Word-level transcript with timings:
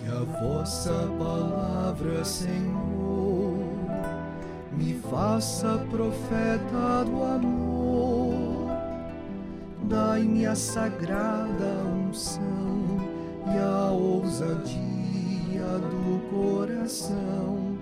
Que 0.00 0.08
a 0.08 0.24
vossa 0.40 1.06
palavra, 1.18 2.24
Senhor, 2.24 3.58
me 4.72 4.94
faça 4.94 5.76
profeta 5.90 7.04
do 7.04 7.22
amor. 7.22 8.70
Dai-me 9.82 10.46
a 10.46 10.54
sagrada 10.54 11.84
unção 12.06 12.96
e 13.44 13.58
a 13.58 13.90
ousadia 13.90 14.80
do 15.90 16.30
coração 16.30 17.76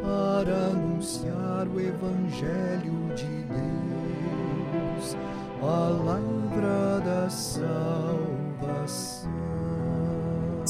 para 0.00 0.66
anunciar 0.66 1.66
o 1.66 1.80
Evangelho 1.80 3.12
de 3.16 3.46
Deus, 3.48 5.16
palavra 5.60 7.00
da 7.04 7.28
salvação. 7.28 8.23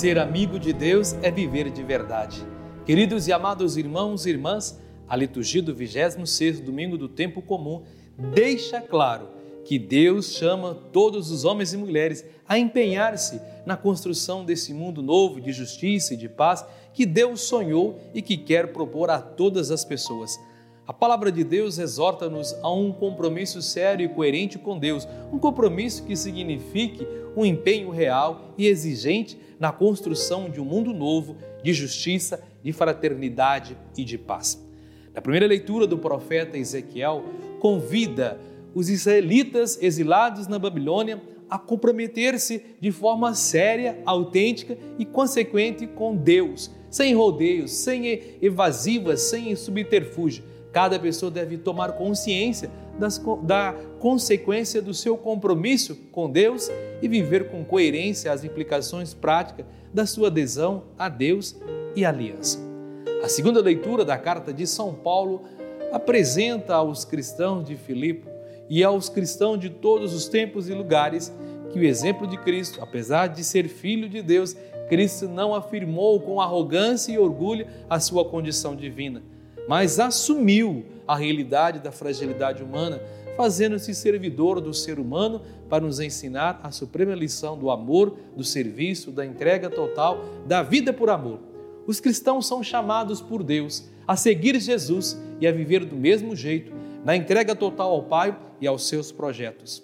Ser 0.04 0.18
amigo 0.18 0.58
de 0.58 0.70
Deus 0.70 1.14
é 1.22 1.30
viver 1.30 1.70
de 1.70 1.82
verdade. 1.82 2.46
Queridos 2.84 3.26
e 3.26 3.32
amados 3.32 3.78
irmãos 3.78 4.26
e 4.26 4.28
irmãs, 4.28 4.78
a 5.08 5.16
liturgia 5.16 5.62
do 5.62 5.74
26 5.74 6.60
domingo 6.60 6.98
do 6.98 7.08
tempo 7.08 7.40
comum 7.40 7.84
deixa 8.18 8.82
claro 8.82 9.30
que 9.64 9.78
Deus 9.78 10.34
chama 10.34 10.74
todos 10.92 11.30
os 11.30 11.46
homens 11.46 11.72
e 11.72 11.78
mulheres 11.78 12.22
a 12.46 12.58
empenhar-se 12.58 13.40
na 13.64 13.78
construção 13.78 14.44
desse 14.44 14.74
mundo 14.74 15.00
novo 15.00 15.40
de 15.40 15.52
justiça 15.52 16.12
e 16.12 16.18
de 16.18 16.28
paz 16.28 16.62
que 16.92 17.06
Deus 17.06 17.40
sonhou 17.40 17.98
e 18.12 18.20
que 18.20 18.36
quer 18.36 18.74
propor 18.74 19.08
a 19.08 19.18
todas 19.18 19.70
as 19.70 19.86
pessoas. 19.86 20.38
A 20.86 20.92
palavra 20.92 21.32
de 21.32 21.42
Deus 21.42 21.78
exorta-nos 21.78 22.54
a 22.62 22.70
um 22.70 22.92
compromisso 22.92 23.62
sério 23.62 24.04
e 24.04 24.08
coerente 24.08 24.58
com 24.58 24.78
Deus, 24.78 25.08
um 25.32 25.38
compromisso 25.38 26.04
que 26.04 26.14
signifique 26.14 27.06
um 27.34 27.42
empenho 27.42 27.88
real 27.88 28.52
e 28.58 28.66
exigente 28.66 29.38
na 29.58 29.72
construção 29.72 30.50
de 30.50 30.60
um 30.60 30.64
mundo 30.64 30.92
novo 30.92 31.38
de 31.62 31.72
justiça, 31.72 32.42
de 32.62 32.70
fraternidade 32.70 33.78
e 33.96 34.04
de 34.04 34.18
paz. 34.18 34.62
Na 35.14 35.22
primeira 35.22 35.46
leitura 35.46 35.86
do 35.86 35.96
profeta 35.96 36.58
Ezequiel, 36.58 37.24
convida 37.60 38.38
os 38.74 38.90
israelitas 38.90 39.82
exilados 39.82 40.46
na 40.46 40.58
Babilônia 40.58 41.22
a 41.48 41.58
comprometer-se 41.58 42.62
de 42.78 42.92
forma 42.92 43.32
séria, 43.32 44.02
autêntica 44.04 44.76
e 44.98 45.06
consequente 45.06 45.86
com 45.86 46.14
Deus, 46.14 46.70
sem 46.90 47.14
rodeios, 47.14 47.70
sem 47.70 48.36
evasivas, 48.42 49.22
sem 49.22 49.56
subterfúgio. 49.56 50.52
Cada 50.74 50.98
pessoa 50.98 51.30
deve 51.30 51.56
tomar 51.56 51.92
consciência 51.92 52.68
das, 52.98 53.22
da 53.44 53.76
consequência 54.00 54.82
do 54.82 54.92
seu 54.92 55.16
compromisso 55.16 55.94
com 56.10 56.28
Deus 56.28 56.68
e 57.00 57.06
viver 57.06 57.48
com 57.48 57.64
coerência 57.64 58.32
as 58.32 58.42
implicações 58.42 59.14
práticas 59.14 59.64
da 59.92 60.04
sua 60.04 60.26
adesão 60.26 60.82
a 60.98 61.08
Deus 61.08 61.56
e 61.94 62.04
aliança. 62.04 62.58
A 63.22 63.28
segunda 63.28 63.60
leitura 63.60 64.04
da 64.04 64.18
carta 64.18 64.52
de 64.52 64.66
São 64.66 64.92
Paulo 64.92 65.44
apresenta 65.92 66.74
aos 66.74 67.04
cristãos 67.04 67.64
de 67.64 67.76
Filipe 67.76 68.26
e 68.68 68.82
aos 68.82 69.08
cristãos 69.08 69.60
de 69.60 69.70
todos 69.70 70.12
os 70.12 70.26
tempos 70.26 70.68
e 70.68 70.74
lugares 70.74 71.32
que 71.72 71.78
o 71.78 71.84
exemplo 71.84 72.26
de 72.26 72.36
Cristo, 72.38 72.82
apesar 72.82 73.28
de 73.28 73.44
ser 73.44 73.68
filho 73.68 74.08
de 74.08 74.20
Deus, 74.20 74.56
Cristo 74.88 75.28
não 75.28 75.54
afirmou 75.54 76.20
com 76.20 76.40
arrogância 76.40 77.12
e 77.12 77.18
orgulho 77.18 77.64
a 77.88 78.00
sua 78.00 78.24
condição 78.24 78.74
divina, 78.74 79.22
mas 79.68 79.98
assumiu 79.98 80.84
a 81.06 81.16
realidade 81.16 81.78
da 81.78 81.92
fragilidade 81.92 82.62
humana, 82.62 83.00
fazendo-se 83.36 83.94
servidor 83.94 84.60
do 84.60 84.72
ser 84.72 84.98
humano 84.98 85.42
para 85.68 85.84
nos 85.84 85.98
ensinar 86.00 86.60
a 86.62 86.70
suprema 86.70 87.14
lição 87.14 87.58
do 87.58 87.70
amor, 87.70 88.16
do 88.36 88.44
serviço, 88.44 89.10
da 89.10 89.24
entrega 89.24 89.68
total, 89.68 90.24
da 90.46 90.62
vida 90.62 90.92
por 90.92 91.10
amor. 91.10 91.40
Os 91.86 92.00
cristãos 92.00 92.46
são 92.46 92.62
chamados 92.62 93.20
por 93.20 93.42
Deus 93.42 93.88
a 94.06 94.16
seguir 94.16 94.58
Jesus 94.60 95.20
e 95.40 95.46
a 95.46 95.52
viver 95.52 95.84
do 95.84 95.96
mesmo 95.96 96.36
jeito, 96.36 96.72
na 97.04 97.16
entrega 97.16 97.54
total 97.54 97.90
ao 97.90 98.04
Pai 98.04 98.36
e 98.60 98.66
aos 98.66 98.86
seus 98.86 99.10
projetos. 99.10 99.82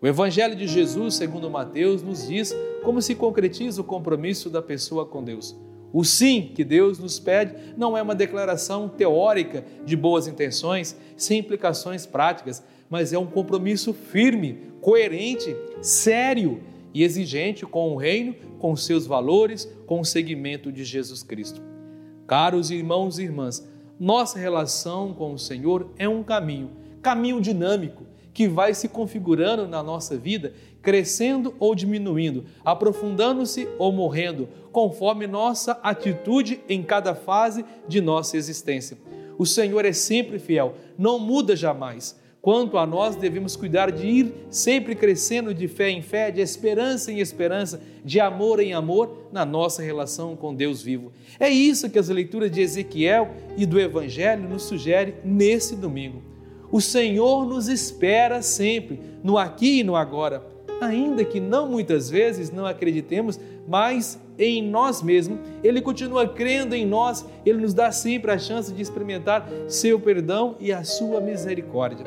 O 0.00 0.06
Evangelho 0.06 0.54
de 0.54 0.66
Jesus, 0.66 1.14
segundo 1.14 1.50
Mateus, 1.50 2.02
nos 2.02 2.26
diz 2.28 2.54
como 2.82 3.00
se 3.00 3.14
concretiza 3.14 3.80
o 3.80 3.84
compromisso 3.84 4.50
da 4.50 4.60
pessoa 4.60 5.06
com 5.06 5.24
Deus. 5.24 5.56
O 5.94 6.02
sim 6.02 6.50
que 6.52 6.64
Deus 6.64 6.98
nos 6.98 7.20
pede 7.20 7.54
não 7.76 7.96
é 7.96 8.02
uma 8.02 8.16
declaração 8.16 8.88
teórica 8.88 9.64
de 9.86 9.96
boas 9.96 10.26
intenções, 10.26 10.96
sem 11.16 11.38
implicações 11.38 12.04
práticas, 12.04 12.64
mas 12.90 13.12
é 13.12 13.18
um 13.18 13.26
compromisso 13.26 13.94
firme, 13.94 14.72
coerente, 14.80 15.56
sério 15.80 16.60
e 16.92 17.04
exigente 17.04 17.64
com 17.64 17.92
o 17.92 17.96
reino, 17.96 18.34
com 18.58 18.74
seus 18.74 19.06
valores, 19.06 19.72
com 19.86 20.00
o 20.00 20.04
seguimento 20.04 20.72
de 20.72 20.82
Jesus 20.82 21.22
Cristo. 21.22 21.62
Caros 22.26 22.72
irmãos 22.72 23.20
e 23.20 23.22
irmãs, 23.22 23.64
nossa 23.98 24.36
relação 24.36 25.14
com 25.14 25.32
o 25.32 25.38
Senhor 25.38 25.92
é 25.96 26.08
um 26.08 26.24
caminho, 26.24 26.72
caminho 27.00 27.40
dinâmico, 27.40 28.04
que 28.34 28.48
vai 28.48 28.74
se 28.74 28.88
configurando 28.88 29.68
na 29.68 29.82
nossa 29.82 30.16
vida, 30.16 30.52
crescendo 30.82 31.54
ou 31.60 31.74
diminuindo, 31.74 32.44
aprofundando-se 32.64 33.68
ou 33.78 33.92
morrendo, 33.92 34.48
conforme 34.72 35.26
nossa 35.28 35.78
atitude 35.82 36.60
em 36.68 36.82
cada 36.82 37.14
fase 37.14 37.64
de 37.86 38.00
nossa 38.00 38.36
existência. 38.36 38.98
O 39.38 39.46
Senhor 39.46 39.84
é 39.84 39.92
sempre 39.92 40.38
fiel, 40.40 40.74
não 40.98 41.18
muda 41.18 41.54
jamais. 41.54 42.20
Quanto 42.42 42.76
a 42.76 42.86
nós, 42.86 43.16
devemos 43.16 43.56
cuidar 43.56 43.90
de 43.90 44.06
ir 44.06 44.34
sempre 44.50 44.94
crescendo 44.94 45.54
de 45.54 45.66
fé 45.66 45.88
em 45.88 46.02
fé, 46.02 46.30
de 46.30 46.42
esperança 46.42 47.10
em 47.10 47.18
esperança, 47.18 47.80
de 48.04 48.20
amor 48.20 48.60
em 48.60 48.74
amor 48.74 49.28
na 49.32 49.46
nossa 49.46 49.82
relação 49.82 50.36
com 50.36 50.54
Deus 50.54 50.82
vivo. 50.82 51.10
É 51.40 51.48
isso 51.48 51.88
que 51.88 51.98
as 51.98 52.10
leituras 52.10 52.50
de 52.50 52.60
Ezequiel 52.60 53.30
e 53.56 53.64
do 53.64 53.80
Evangelho 53.80 54.46
nos 54.46 54.64
sugerem 54.64 55.14
nesse 55.24 55.74
domingo. 55.74 56.33
O 56.74 56.80
Senhor 56.80 57.46
nos 57.46 57.68
espera 57.68 58.42
sempre, 58.42 58.98
no 59.22 59.38
aqui 59.38 59.78
e 59.78 59.84
no 59.84 59.94
agora, 59.94 60.44
ainda 60.80 61.24
que 61.24 61.38
não 61.38 61.68
muitas 61.68 62.10
vezes 62.10 62.50
não 62.50 62.66
acreditemos, 62.66 63.38
mas 63.64 64.20
em 64.36 64.60
nós 64.60 65.00
mesmos, 65.00 65.38
Ele 65.62 65.80
continua 65.80 66.26
crendo 66.26 66.74
em 66.74 66.84
nós, 66.84 67.24
Ele 67.46 67.60
nos 67.60 67.74
dá 67.74 67.92
sempre 67.92 68.32
a 68.32 68.38
chance 68.40 68.72
de 68.72 68.82
experimentar 68.82 69.48
seu 69.68 70.00
perdão 70.00 70.56
e 70.58 70.72
a 70.72 70.82
sua 70.82 71.20
misericórdia. 71.20 72.04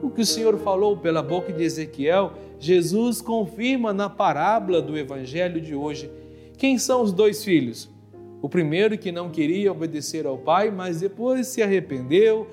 O 0.00 0.10
que 0.10 0.22
o 0.22 0.26
Senhor 0.26 0.56
falou 0.58 0.96
pela 0.96 1.20
boca 1.20 1.52
de 1.52 1.64
Ezequiel, 1.64 2.34
Jesus 2.56 3.20
confirma 3.20 3.92
na 3.92 4.08
parábola 4.08 4.80
do 4.80 4.96
Evangelho 4.96 5.60
de 5.60 5.74
hoje. 5.74 6.08
Quem 6.56 6.78
são 6.78 7.02
os 7.02 7.10
dois 7.10 7.42
filhos? 7.42 7.90
O 8.40 8.48
primeiro 8.48 8.96
que 8.96 9.10
não 9.10 9.28
queria 9.28 9.72
obedecer 9.72 10.24
ao 10.24 10.38
pai, 10.38 10.70
mas 10.70 11.00
depois 11.00 11.48
se 11.48 11.60
arrependeu. 11.60 12.46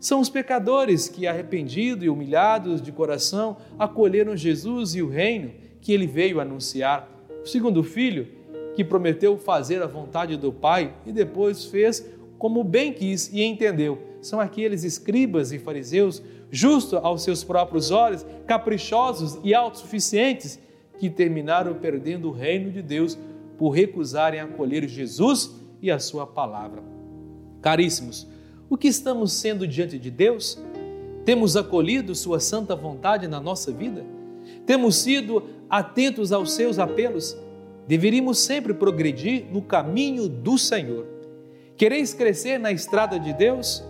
São 0.00 0.20
os 0.20 0.28
pecadores 0.28 1.08
que, 1.08 1.26
arrependidos 1.26 2.04
e 2.04 2.08
humilhados 2.08 2.80
de 2.80 2.92
coração, 2.92 3.56
acolheram 3.78 4.36
Jesus 4.36 4.94
e 4.94 5.02
o 5.02 5.08
reino 5.08 5.50
que 5.80 5.92
ele 5.92 6.06
veio 6.06 6.40
anunciar. 6.40 7.08
O 7.42 7.46
segundo 7.46 7.82
filho, 7.82 8.28
que 8.74 8.84
prometeu 8.84 9.36
fazer 9.36 9.82
a 9.82 9.86
vontade 9.86 10.36
do 10.36 10.52
pai 10.52 10.94
e 11.04 11.10
depois 11.10 11.64
fez 11.64 12.08
como 12.38 12.62
bem 12.62 12.92
quis 12.92 13.28
e 13.32 13.42
entendeu. 13.42 13.98
São 14.22 14.38
aqueles 14.38 14.84
escribas 14.84 15.50
e 15.52 15.58
fariseus 15.58 16.22
justos 16.50 16.98
aos 17.02 17.22
seus 17.22 17.42
próprios 17.42 17.90
olhos, 17.90 18.24
caprichosos 18.46 19.38
e 19.42 19.54
autossuficientes, 19.54 20.58
que 20.98 21.10
terminaram 21.10 21.74
perdendo 21.74 22.28
o 22.28 22.32
reino 22.32 22.70
de 22.70 22.82
Deus 22.82 23.18
por 23.56 23.70
recusarem 23.70 24.40
acolher 24.40 24.88
Jesus 24.88 25.54
e 25.82 25.90
a 25.90 25.98
sua 25.98 26.26
palavra. 26.26 26.82
Caríssimos, 27.60 28.26
o 28.68 28.76
que 28.76 28.88
estamos 28.88 29.32
sendo 29.32 29.66
diante 29.66 29.98
de 29.98 30.10
Deus? 30.10 30.58
Temos 31.24 31.56
acolhido 31.56 32.14
Sua 32.14 32.40
santa 32.40 32.74
vontade 32.74 33.26
na 33.28 33.40
nossa 33.40 33.72
vida? 33.72 34.04
Temos 34.66 34.96
sido 34.96 35.42
atentos 35.68 36.32
aos 36.32 36.52
seus 36.52 36.78
apelos? 36.78 37.36
Deveríamos 37.86 38.38
sempre 38.38 38.74
progredir 38.74 39.46
no 39.50 39.62
caminho 39.62 40.28
do 40.28 40.58
Senhor. 40.58 41.06
Quereis 41.76 42.12
crescer 42.12 42.58
na 42.58 42.72
estrada 42.72 43.18
de 43.18 43.32
Deus? 43.32 43.84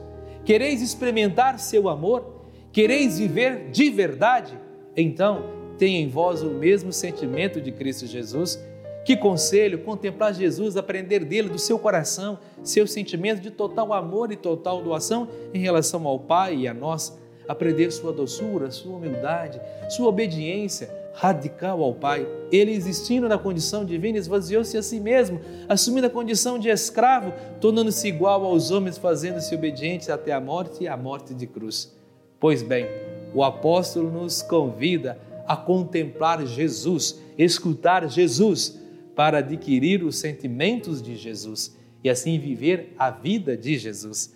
Quereis 0.45 0.81
experimentar 0.83 1.59
seu 1.59 1.89
amor? 1.89 2.43
Quereis 2.73 3.19
viver 3.19 3.71
de 3.71 3.91
verdade? 3.91 4.59
Então, 4.97 5.45
tenha 5.79 6.01
em 6.01 6.09
vós 6.09 6.43
o 6.43 6.51
mesmo 6.51 6.93
sentimento 6.93 7.61
de 7.61 7.73
Cristo 7.73 8.07
Jesus. 8.07 8.59
Que 9.09 9.17
conselho 9.17 9.79
contemplar 9.79 10.35
Jesus, 10.35 10.77
aprender 10.77 11.25
dele, 11.25 11.49
do 11.49 11.59
seu 11.59 11.79
coração, 11.79 12.39
seu 12.63 12.87
sentimento 12.87 13.41
de 13.41 13.51
total 13.51 13.95
amor 13.95 14.31
e 14.31 14.37
total 14.37 14.83
doação 14.83 15.27
em 15.55 15.59
relação 15.59 16.07
ao 16.07 16.19
Pai 16.19 16.55
e 16.55 16.69
a 16.69 16.75
nós, 16.75 17.19
aprender 17.49 17.91
sua 17.91 18.13
doçura, 18.13 18.71
sua 18.71 18.99
humildade, 18.99 19.63
sua 19.89 20.09
obediência 20.09 20.91
radical 21.15 21.83
ao 21.83 21.95
Pai. 21.95 22.29
Ele, 22.53 22.71
existindo 22.71 23.31
na 23.31 23.39
condição 23.39 23.83
divina, 23.83 24.19
esvaziou-se 24.19 24.77
a 24.77 24.83
si 24.83 25.01
mesmo, 25.01 25.41
assumindo 25.67 26.07
a 26.07 26.11
condição 26.11 26.59
de 26.59 26.69
escravo, 26.69 27.33
tornando-se 27.63 28.07
igual 28.09 28.45
aos 28.45 28.71
homens, 28.71 28.99
fazendo-se 28.99 29.55
obediente 29.55 30.13
até 30.13 30.33
a 30.33 30.41
morte 30.41 30.85
e 30.85 30.87
a 30.87 30.99
morte 30.99 31.33
de 31.33 31.47
cruz. 31.47 31.97
Pois 32.39 32.63
bem, 32.63 32.85
o 33.35 33.43
apóstolo 33.43 34.11
nos 34.11 34.43
convida 34.43 35.19
a 35.47 35.57
contemplar 35.57 36.45
Jesus, 36.45 37.19
escutar 37.39 38.07
Jesus, 38.07 38.87
para 39.19 39.39
adquirir 39.39 40.05
os 40.05 40.17
sentimentos 40.17 41.03
de 41.03 41.17
Jesus 41.17 41.77
e 42.05 42.09
assim 42.09 42.39
viver 42.39 42.95
a 42.97 43.11
vida 43.11 43.57
de 43.57 43.77
Jesus. 43.77 44.33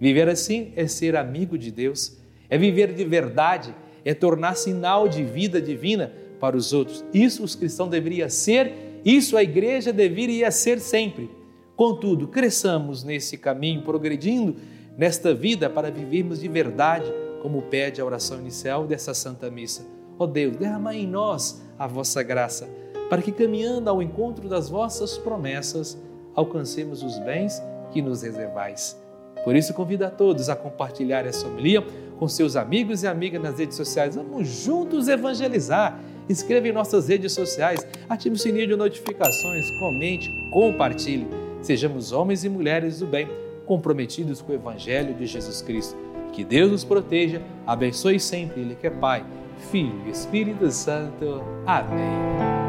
Viver 0.00 0.28
assim 0.28 0.72
é 0.74 0.88
ser 0.88 1.14
amigo 1.14 1.56
de 1.56 1.70
Deus, 1.70 2.18
é 2.50 2.58
viver 2.58 2.92
de 2.92 3.04
verdade, 3.04 3.72
é 4.04 4.12
tornar 4.12 4.56
sinal 4.56 5.06
de 5.06 5.22
vida 5.22 5.62
divina 5.62 6.12
para 6.40 6.56
os 6.56 6.72
outros. 6.72 7.04
Isso 7.14 7.44
os 7.44 7.54
cristãos 7.54 7.90
deveriam 7.90 8.28
ser, 8.28 8.72
isso 9.04 9.36
a 9.36 9.42
igreja 9.44 9.92
deveria 9.92 10.50
ser 10.50 10.80
sempre. 10.80 11.30
Contudo, 11.76 12.26
cresçamos 12.26 13.04
nesse 13.04 13.38
caminho, 13.38 13.82
progredindo 13.82 14.56
nesta 14.98 15.32
vida 15.32 15.70
para 15.70 15.92
vivermos 15.92 16.40
de 16.40 16.48
verdade, 16.48 17.06
como 17.40 17.62
pede 17.62 18.00
a 18.00 18.04
oração 18.04 18.40
inicial 18.40 18.84
dessa 18.84 19.14
Santa 19.14 19.48
Missa. 19.48 19.86
Ó 20.18 20.24
oh 20.24 20.26
Deus, 20.26 20.56
derrama 20.56 20.92
em 20.92 21.06
nós 21.06 21.62
a 21.78 21.86
vossa 21.86 22.20
graça, 22.20 22.68
para 23.08 23.22
que 23.22 23.32
caminhando 23.32 23.88
ao 23.88 24.02
encontro 24.02 24.48
das 24.48 24.68
vossas 24.68 25.18
promessas, 25.18 25.98
alcancemos 26.34 27.02
os 27.02 27.18
bens 27.18 27.62
que 27.92 28.02
nos 28.02 28.22
reservais. 28.22 29.00
Por 29.44 29.54
isso, 29.54 29.74
convido 29.74 30.04
a 30.04 30.10
todos 30.10 30.48
a 30.48 30.56
compartilhar 30.56 31.26
essa 31.26 31.46
homilia 31.46 31.84
com 32.18 32.28
seus 32.28 32.56
amigos 32.56 33.02
e 33.02 33.06
amigas 33.06 33.42
nas 33.42 33.58
redes 33.58 33.76
sociais. 33.76 34.16
Vamos 34.16 34.48
juntos 34.48 35.08
evangelizar. 35.08 36.00
Inscreva 36.28 36.68
em 36.68 36.72
nossas 36.72 37.08
redes 37.08 37.32
sociais, 37.32 37.86
ative 38.08 38.34
o 38.34 38.38
sininho 38.38 38.66
de 38.66 38.76
notificações, 38.76 39.70
comente, 39.78 40.30
compartilhe. 40.50 41.28
Sejamos 41.60 42.12
homens 42.12 42.44
e 42.44 42.48
mulheres 42.48 43.00
do 43.00 43.06
bem, 43.06 43.28
comprometidos 43.66 44.40
com 44.40 44.52
o 44.52 44.54
Evangelho 44.54 45.12
de 45.14 45.26
Jesus 45.26 45.60
Cristo. 45.60 45.94
Que 46.32 46.42
Deus 46.42 46.70
nos 46.70 46.84
proteja, 46.84 47.42
abençoe 47.66 48.18
sempre 48.18 48.62
Ele 48.62 48.74
que 48.74 48.86
é 48.86 48.90
Pai, 48.90 49.22
Filho 49.70 50.02
e 50.06 50.10
Espírito 50.10 50.70
Santo. 50.70 51.42
Amém. 51.66 52.63